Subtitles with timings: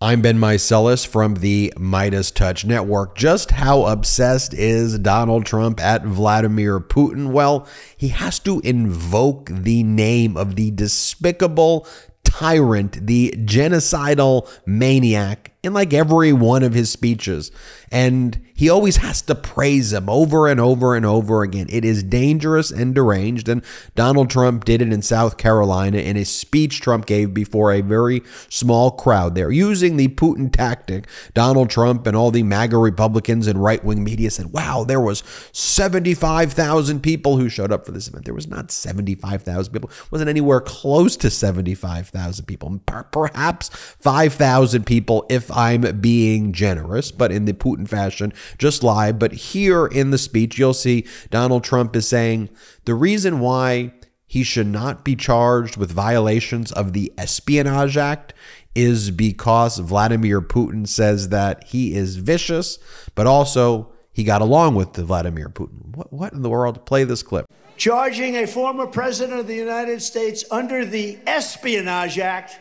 [0.00, 3.16] I'm Ben Meiselas from the MeidasTouch Network.
[3.16, 7.32] Just how obsessed is Donald Trump at Vladimir Putin?
[7.32, 7.66] Well,
[7.96, 11.84] he has to invoke the name of the despicable
[12.22, 17.50] tyrant, the genocidal maniac in like every one of his speeches.
[17.90, 21.68] And he always has to praise him over and over and over again.
[21.70, 23.48] It is dangerous and deranged.
[23.48, 23.62] And
[23.94, 28.20] Donald Trump did it in South Carolina in a speech Trump gave before a very
[28.48, 29.52] small crowd there.
[29.52, 34.28] Using the Putin tactic, Donald Trump and all the MAGA Republicans and right wing media
[34.28, 35.22] said, wow, there was
[35.52, 38.24] 75,000 people who showed up for this event.
[38.24, 39.88] There was not 75,000 people.
[39.88, 42.80] It wasn't anywhere close to 75,000 people.
[43.12, 49.12] Perhaps 5,000 people if I'm being generous, but in the Putin fashion, just lie.
[49.12, 52.48] But here in the speech, you'll see Donald Trump is saying
[52.84, 53.92] the reason why
[54.26, 58.34] he should not be charged with violations of the Espionage Act
[58.74, 62.78] is because Vladimir Putin says that he is vicious,
[63.14, 65.96] but also he got along with Vladimir Putin.
[65.96, 66.84] What, what in the world?
[66.86, 67.46] Play this clip.
[67.76, 72.58] Charging a former president of the United States under the Espionage Act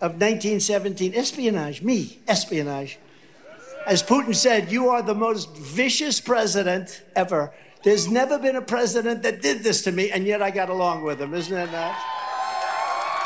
[0.00, 1.14] of 1917.
[1.14, 2.98] Espionage, me, espionage.
[3.88, 7.54] As Putin said, you are the most vicious president ever.
[7.84, 11.04] There's never been a president that did this to me, and yet I got along
[11.04, 11.32] with him.
[11.32, 12.17] Isn't that nice?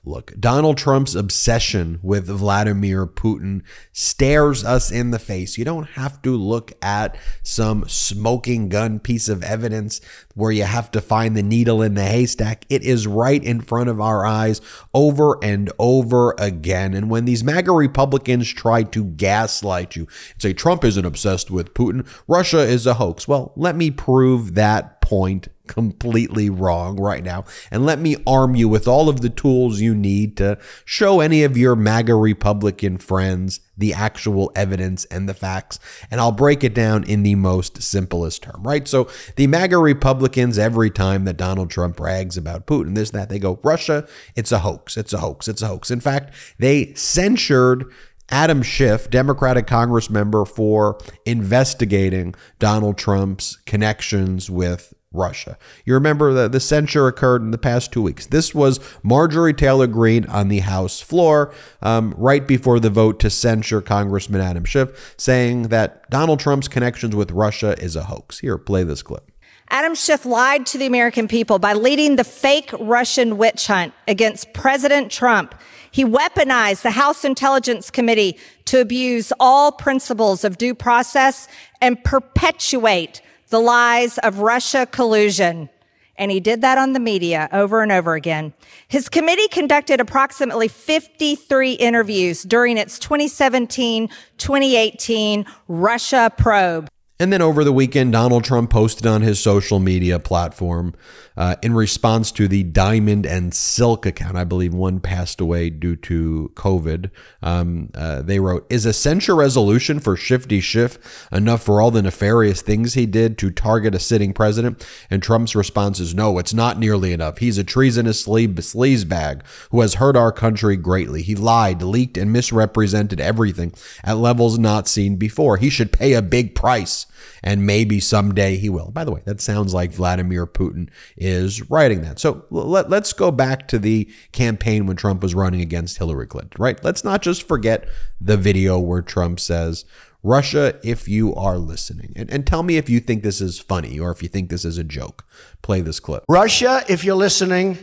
[0.05, 5.56] Look, Donald Trump's obsession with Vladimir Putin stares us in the face.
[5.56, 10.00] You don't have to look at some smoking gun piece of evidence
[10.34, 12.64] where you have to find the needle in the haystack.
[12.68, 14.61] It is right in front of our eyes
[14.92, 16.95] over and over again.
[16.95, 21.74] And when these MAGA Republicans try to gaslight you and say Trump isn't obsessed with
[21.74, 27.45] Putin, Russia is a hoax, well, let me prove that point completely wrong right now.
[27.70, 31.45] And let me arm you with all of the tools you need to show any
[31.45, 35.78] of your MAGA Republican friends the actual evidence and the facts.
[36.11, 38.86] And I'll break it down in the most simplest term, right?
[38.86, 43.39] So the MAGA Republicans, every time that Donald Trump brags about Putin, this, that, they
[43.39, 44.06] go, Russia,
[44.36, 45.90] it's a hoax, it's a hoax, it's a hoax.
[45.90, 47.90] In fact, they censured
[48.28, 55.58] Adam Schiff, Democratic Congress member, for investigating Donald Trump's connections with Russia.
[55.84, 58.27] You remember that the censure occurred in the past two weeks.
[58.27, 63.30] This was Marjorie Taylor Greene on the House floor um, right before the vote to
[63.30, 68.40] censure Congressman Adam Schiff, saying that Donald Trump's connections with Russia is a hoax.
[68.40, 69.30] Here, play this clip.
[69.72, 74.52] Adam Schiff lied to the American people by leading the fake Russian witch hunt against
[74.52, 75.55] President Trump.
[75.90, 81.48] He weaponized the House Intelligence Committee to abuse all principles of due process
[81.80, 83.22] and perpetuate
[83.52, 85.68] the lies of Russia collusion.
[86.17, 88.55] And he did that on the media over and over again.
[88.89, 94.08] His committee conducted approximately 53 interviews during its 2017
[94.39, 96.89] 2018 Russia probe.
[97.22, 100.92] And then over the weekend, Donald Trump posted on his social media platform
[101.36, 104.36] uh, in response to the Diamond and Silk account.
[104.36, 107.12] I believe one passed away due to COVID.
[107.40, 112.02] Um, uh, they wrote, Is a censure resolution for Shifty Schiff enough for all the
[112.02, 114.84] nefarious things he did to target a sitting president?
[115.08, 117.39] And Trump's response is, No, it's not nearly enough.
[117.39, 121.22] He's a treasonous sleazebag who has hurt our country greatly.
[121.22, 125.58] He lied, leaked, and misrepresented everything at levels not seen before.
[125.58, 127.06] He should pay a big price
[127.42, 128.90] and maybe someday he will.
[128.90, 132.19] By the way, that sounds like Vladimir Putin is writing that.
[132.19, 136.56] So let, us go back to the campaign when Trump was running against Hillary Clinton,
[136.58, 136.82] right?
[136.84, 137.88] Let's not just forget
[138.20, 139.84] the video where Trump says,
[140.22, 143.98] Russia, if you are listening, and, and tell me if you think this is funny
[143.98, 145.25] or if you think this is a joke.
[145.62, 146.25] Play this clip.
[146.28, 147.76] Russia, if you're listening,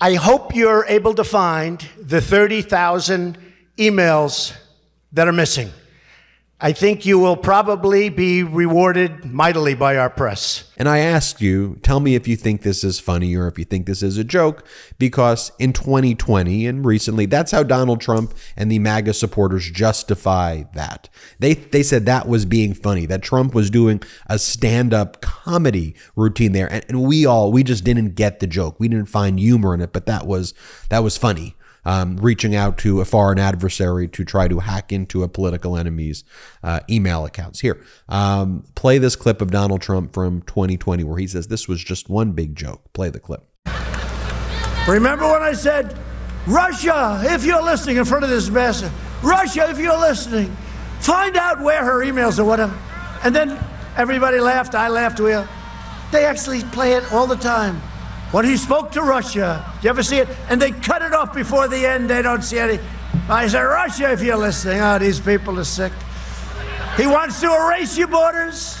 [0.00, 3.38] I hope you're able to find the 30,000
[3.78, 4.54] emails
[5.12, 5.70] that are missing.
[6.62, 10.70] I think you will probably be rewarded mightily by our press.
[10.76, 13.64] And I ask you, tell me if you think this is funny or if you
[13.64, 14.62] think this is a joke,
[14.98, 21.08] because in 2020 and recently, that's how Donald Trump and the MAGA supporters justify that.
[21.38, 25.94] They, they said that was being funny, that Trump was doing a stand up comedy
[26.14, 26.70] routine there.
[26.70, 28.78] And, and we all, we just didn't get the joke.
[28.78, 30.52] We didn't find humor in it, but that was,
[30.90, 31.56] that was funny.
[31.84, 36.24] Um, reaching out to a foreign adversary to try to hack into a political enemy's
[36.62, 37.60] uh, email accounts.
[37.60, 41.82] Here, um, play this clip of Donald Trump from 2020 where he says this was
[41.82, 42.92] just one big joke.
[42.92, 43.46] Play the clip.
[44.88, 45.96] Remember when I said,
[46.46, 48.82] Russia, if you're listening in front of this mess,
[49.22, 50.54] Russia, if you're listening,
[51.00, 52.76] find out where her emails or whatever.
[53.22, 53.58] And then
[53.96, 55.32] everybody laughed, I laughed, we
[56.12, 57.80] They actually play it all the time.
[58.32, 60.28] When he spoke to Russia, you ever see it?
[60.48, 62.78] And they cut it off before the end, they don't see any.
[63.28, 65.92] I said, Russia, if you're listening, oh, these people are sick.
[66.96, 68.78] He wants to erase your borders.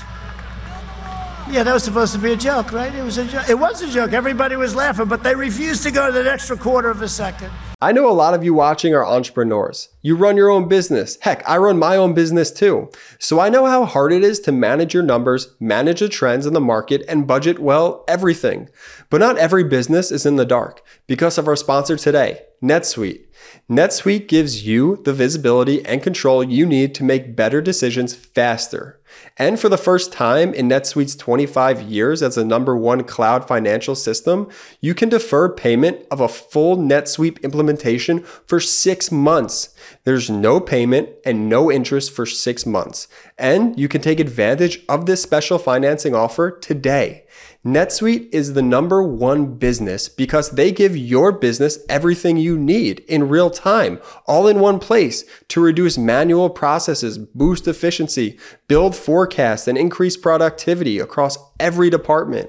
[1.50, 2.94] Yeah, that was supposed to be a joke, right?
[2.94, 3.48] It was a joke.
[3.48, 4.12] It was a joke.
[4.12, 7.50] Everybody was laughing, but they refused to go the extra quarter of a second.
[7.82, 9.88] I know a lot of you watching are entrepreneurs.
[10.02, 11.16] You run your own business.
[11.22, 12.90] Heck, I run my own business too.
[13.18, 16.52] So I know how hard it is to manage your numbers, manage the trends in
[16.52, 18.68] the market, and budget, well, everything.
[19.08, 23.24] But not every business is in the dark because of our sponsor today, NetSuite.
[23.70, 29.00] NetSuite gives you the visibility and control you need to make better decisions faster.
[29.38, 33.94] And for the first time in NetSuite's 25 years as a number one cloud financial
[33.94, 34.48] system,
[34.80, 39.74] you can defer payment of a full NetSuite implementation for six months.
[40.04, 43.08] There's no payment and no interest for six months.
[43.38, 47.24] And you can take advantage of this special financing offer today.
[47.64, 53.28] NetSuite is the number one business because they give your business everything you need in
[53.28, 59.76] real time, all in one place to reduce manual processes, boost efficiency, build forecasts, and
[59.76, 62.48] increase productivity across every department.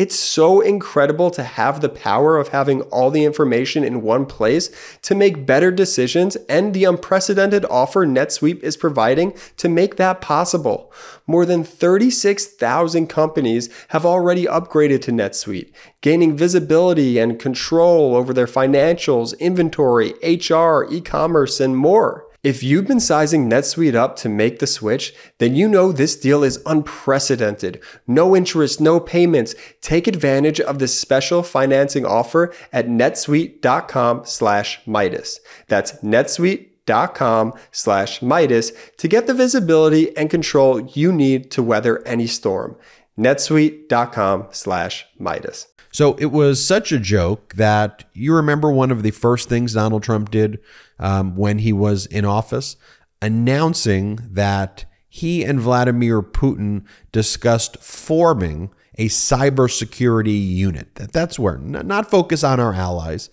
[0.00, 4.70] It's so incredible to have the power of having all the information in one place
[5.02, 10.90] to make better decisions and the unprecedented offer NetSuite is providing to make that possible.
[11.26, 15.70] More than 36,000 companies have already upgraded to NetSuite,
[16.00, 22.29] gaining visibility and control over their financials, inventory, HR, e-commerce, and more.
[22.42, 26.42] If you've been sizing NetSuite up to make the switch, then you know this deal
[26.42, 27.82] is unprecedented.
[28.06, 29.54] No interest, no payments.
[29.82, 35.36] Take advantage of this special financing offer at netsuite.com slash Meidas.
[35.68, 42.26] That's netsuite.com slash Meidas to get the visibility and control you need to weather any
[42.26, 42.74] storm.
[43.20, 45.66] netsuite.com slash Meidas.
[45.92, 50.02] So it was such a joke that you remember one of the first things Donald
[50.02, 50.60] Trump did
[50.98, 52.76] um, when he was in office,
[53.20, 60.94] announcing that he and Vladimir Putin discussed forming a cybersecurity unit.
[60.94, 63.28] That that's where not focus on our allies,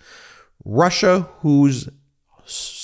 [0.66, 1.90] Russia, whose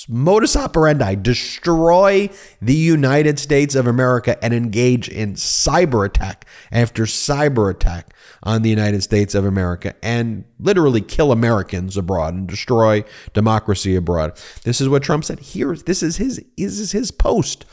[0.08, 2.28] modus operandi destroy
[2.60, 8.70] the United States of America and engage in cyber attack after cyber attack on the
[8.70, 14.38] United States of America and literally kill Americans abroad and destroy democracy abroad.
[14.64, 15.40] This is what Trump said.
[15.40, 17.64] Here, this is his this is his post.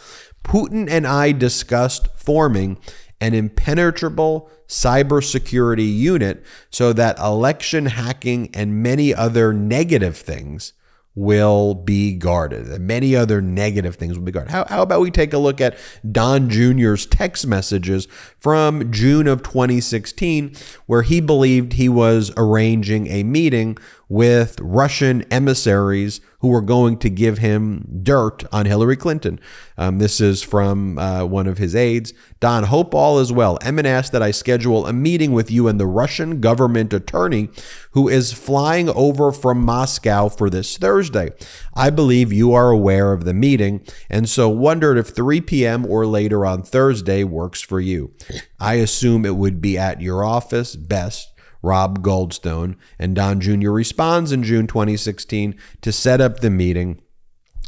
[0.44, 2.78] Putin and I discussed forming
[3.20, 10.74] an impenetrable cybersecurity unit so that election hacking and many other negative things
[11.16, 12.68] will be guarded.
[12.68, 14.52] And many other negative things will be guarded.
[14.52, 15.78] How, how about we take a look at
[16.10, 18.08] Don Jr.'s text messages
[18.40, 20.56] from June of 2016,
[20.86, 23.78] where he believed he was arranging a meeting
[24.08, 29.40] with Russian emissaries who were going to give him dirt on Hillary Clinton.
[29.78, 32.14] Um, this is from uh, one of his aides.
[32.40, 33.60] Don, hope all is well.
[33.62, 37.50] Emin asked that I schedule a meeting with you and the Russian government attorney
[37.92, 41.30] who is flying over from Moscow for this Thursday.
[41.76, 45.86] I believe you are aware of the meeting and so wondered if 3 p.m.
[45.86, 48.14] or later on Thursday works for you.
[48.60, 51.31] I assume it would be at your office, best
[51.62, 53.72] Rob Goldstone, and Don Jr.
[53.72, 57.02] responds in June 2016 to set up the meeting.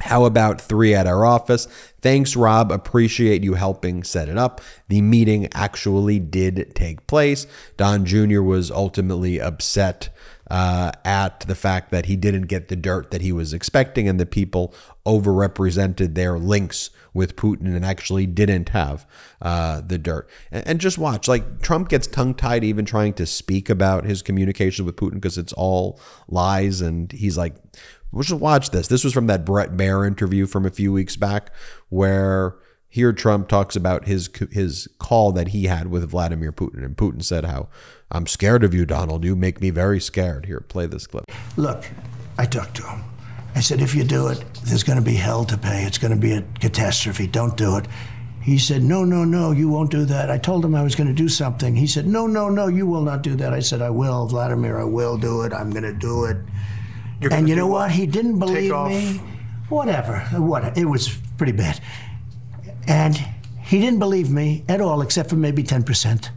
[0.02, 1.66] How about three at our office?
[2.02, 2.72] Thanks, Rob.
[2.72, 4.60] Appreciate you helping set it up.
[4.90, 7.48] The meeting actually did take place.
[7.78, 8.42] Don Jr.
[8.42, 10.10] was ultimately upset
[10.54, 14.20] uh, at the fact that he didn't get the dirt that he was expecting, and
[14.20, 14.72] the people
[15.04, 19.04] overrepresented their links with Putin and actually didn't have
[19.42, 20.30] uh, the dirt.
[20.52, 24.22] And, and, just watch, like Trump gets tongue tied even trying to speak about his
[24.22, 27.56] communications with Putin because it's all lies, and he's like,
[28.12, 31.16] "We'll just watch this." This was from that Brett Baier interview from a few weeks
[31.16, 31.52] back
[31.90, 32.58] where
[32.90, 37.24] here Trump talks about his his call that he had with Vladimir Putin, and Putin
[37.24, 37.70] said how
[38.14, 39.24] I'm scared of you, Donald.
[39.24, 40.46] You make me very scared.
[40.46, 41.26] Here, play this clip.
[41.58, 41.86] Look,
[42.38, 43.04] I talked to him.
[43.56, 45.84] I said, if you do it, there's going to be hell to pay.
[45.84, 47.28] It's going to be a catastrophe.
[47.28, 47.86] Don't do it.
[48.42, 50.30] He said, no, no, no, you won't do that.
[50.30, 51.76] I told him I was going to do something.
[51.76, 53.54] He said, no, no, no, you will not do that.
[53.54, 54.80] I said, I will, Vladimir.
[54.80, 55.54] I will do it.
[55.54, 56.38] I'm going to do it.
[57.32, 57.92] and you know what?
[57.92, 59.22] He didn't believe me.
[59.70, 60.20] Whatever.
[60.34, 60.78] What?
[60.78, 61.80] It was pretty bad.
[62.88, 63.16] And
[63.62, 66.30] he didn't believe me at all, except for maybe 10%.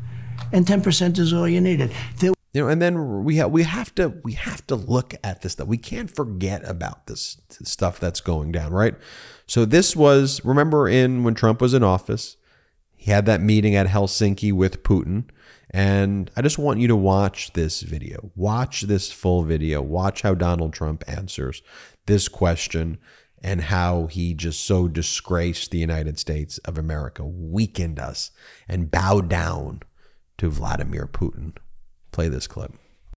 [0.52, 1.92] And 10% is all you needed.
[2.18, 5.42] There you know, and then we have we have to we have to look at
[5.42, 5.68] this stuff.
[5.68, 8.94] We can't forget about this stuff that's going down, right?
[9.46, 12.38] So this was remember in when Trump was in office,
[12.94, 15.24] he had that meeting at Helsinki with Putin,
[15.70, 18.30] and I just want you to watch this video.
[18.34, 19.82] Watch this full video.
[19.82, 21.60] Watch how Donald Trump answers
[22.06, 22.96] this question
[23.42, 28.30] and how he just so disgraced the United States of America, weakened us,
[28.66, 29.82] and bowed down
[30.38, 31.56] to Vladimir Putin.
[32.12, 32.72] Play this clip.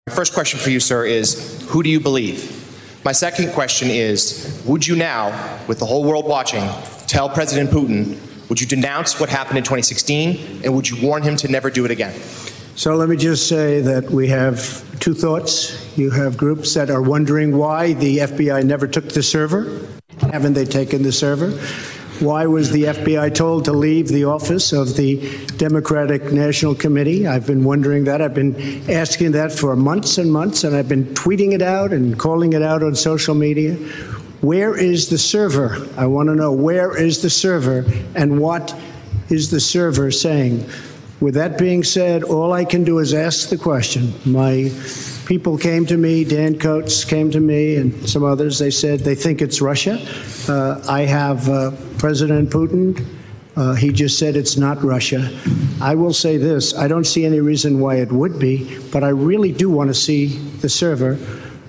[0.07, 2.65] My first question for you, sir, is who do you believe?
[3.05, 6.67] My second question is Would you now, with the whole world watching,
[7.07, 8.17] tell President Putin,
[8.49, 11.85] would you denounce what happened in 2016, and would you warn him to never do
[11.85, 12.19] it again?
[12.75, 15.97] So let me just say that we have two thoughts.
[15.97, 19.79] You have groups that are wondering why the FBI never took the server.
[20.31, 21.51] Haven't they taken the server?
[22.19, 27.25] Why was the FBI told to leave the office of the Democratic National Committee?
[27.25, 28.21] I've been wondering that.
[28.21, 32.19] I've been asking that for months and months, and I've been tweeting it out and
[32.19, 33.75] calling it out on social media.
[34.41, 35.87] Where is the server?
[35.95, 37.85] I want to know where is the server
[38.15, 38.77] and what
[39.29, 40.69] is the server saying?
[41.21, 44.13] With that being said, all I can do is ask the question.
[44.25, 44.69] My
[45.29, 48.57] people came to me, Dan Coats came to me, and some others.
[48.57, 50.03] They said they think it's Russia.
[50.47, 53.05] Uh, I have uh, President Putin.
[53.55, 55.29] Uh, he just said it's not Russia.
[55.79, 59.09] I will say this I don't see any reason why it would be, but I
[59.09, 61.19] really do want to see the server.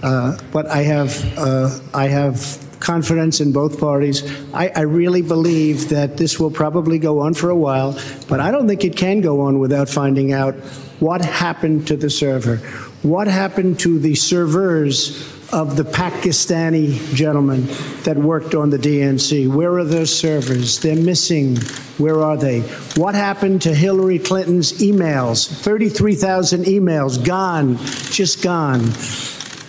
[0.02, 4.24] Uh, but I have, uh, I have confidence in both parties.
[4.54, 8.50] I, I, really believe that this will probably go on for a while, but I
[8.50, 10.54] don't think it can go on without finding out
[11.00, 12.56] what happened to the server,
[13.02, 17.66] what happened to the servers of the Pakistani gentleman
[18.04, 19.48] that worked on the DNC.
[19.48, 20.78] Where are those servers?
[20.78, 21.56] They're missing.
[21.98, 22.60] Where are they?
[22.96, 25.48] What happened to Hillary Clinton's emails?
[25.48, 28.80] 33,000 emails gone, just gone.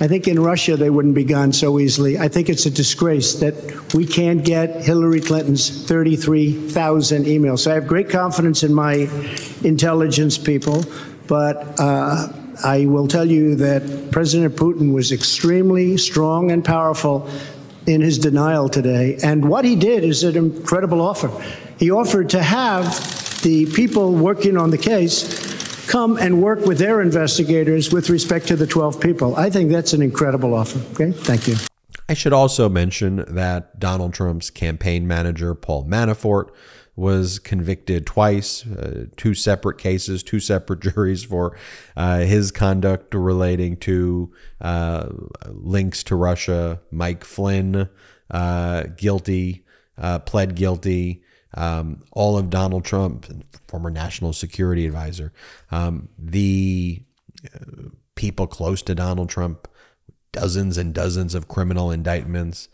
[0.02, 2.18] I think in Russia they wouldn't be gone so easily.
[2.18, 7.60] I think it's a disgrace that we can't get Hillary Clinton's 33,000 emails.
[7.60, 9.10] So I have great confidence in my
[9.64, 10.86] intelligence people,
[11.28, 17.29] but uh, I will tell you that President Putin was extremely strong and powerful
[17.88, 19.17] in his denial today.
[19.24, 21.29] And what he did is an incredible offer.
[21.77, 25.50] He offered to have the people working on the case
[25.88, 29.36] come and work with their investigators with respect to the 12 people.
[29.36, 30.79] I think that's an incredible offer.
[30.93, 31.55] Okay, thank you.
[32.08, 36.50] I should also mention that Donald Trump's campaign manager, Paul Manafort,
[37.01, 41.58] was convicted twice, uh, two separate cases, two separate juries for
[41.98, 44.31] uh, his conduct relating to
[44.62, 45.10] uh,
[45.48, 46.79] links to Russia.
[46.91, 47.89] Mike Flynn,
[48.29, 49.65] uh, guilty,
[49.98, 51.24] uh, pled guilty.
[51.55, 53.25] Um, all of Donald Trump,
[53.67, 55.34] former national security advisor,
[55.72, 57.03] um, the
[57.53, 59.67] uh, people close to Donald Trump,
[60.31, 62.70] dozens and dozens of criminal indictments,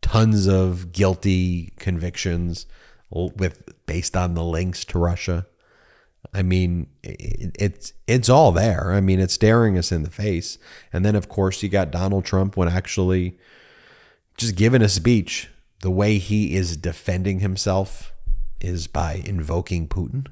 [0.00, 2.64] tons of guilty convictions
[3.12, 5.46] with based on the links to Russia.
[6.32, 8.92] I mean, it, it's it's all there.
[8.92, 10.58] I mean, it's staring us in the face.
[10.92, 13.38] And then, of course, you got Donald Trump when actually
[14.36, 15.48] just giving a speech.
[15.80, 18.12] The way he is defending himself
[18.60, 20.28] is by invoking Putin.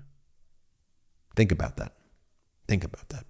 [1.34, 1.92] Think about that.
[2.68, 3.24] Think about that.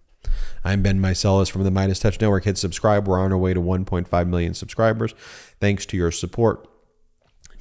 [0.63, 2.45] I'm Ben Meiselas from the MeidasTouch Network.
[2.45, 3.09] Hit subscribe.
[3.09, 5.15] We're on our way to 1.5 million subscribers.
[5.61, 6.70] Thanks to your support.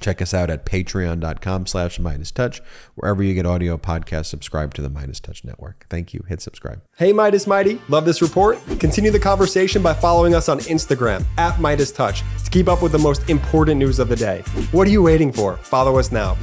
[0.00, 2.60] Check us out at patreon.com slash MeidasTouch.
[2.94, 5.86] Wherever you get audio podcasts, subscribe to the MeidasTouch Network.
[5.88, 6.24] Thank you.
[6.28, 6.82] Hit subscribe.
[6.96, 7.80] Hey, Meidas Mighty.
[7.88, 8.58] Love this report?
[8.78, 12.98] Continue the conversation by following us on Instagram at MeidasTouch to keep up with the
[12.98, 14.40] most important news of the day.
[14.72, 15.56] What are you waiting for?
[15.58, 16.36] Follow us now.